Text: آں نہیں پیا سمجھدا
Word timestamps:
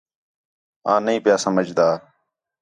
آں 0.91 0.99
نہیں 1.05 1.19
پیا 1.25 1.35
سمجھدا 1.45 1.87